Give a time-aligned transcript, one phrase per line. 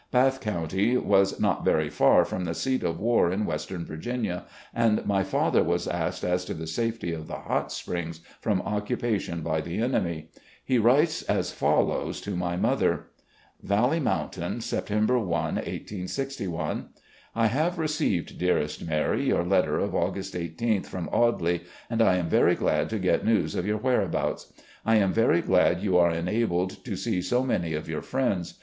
[0.09, 5.05] Bath County was not very far from the seat of war in western Virginia, and
[5.05, 9.61] my father was asked as to the safety of the Hot Springs from occupation by
[9.61, 10.29] the enemy.
[10.65, 13.09] He writes as follows to my mother;♦ His horse.
[13.11, 13.99] THE CONFEDERATE GENERAL 43 "Valley
[14.43, 16.85] Mountain, September i, i86i.
[17.35, 21.61] "I have received, dearest Mary, your letter of August 1 8th from Audley,
[21.91, 24.51] and am very glad to get news of your whereabouts....
[24.83, 28.59] I am very glad you are enabled to see so many of your friends.